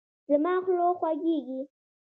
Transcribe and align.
زما 0.27 0.53
خوله 0.63 0.85
خوږیږي 0.99 1.59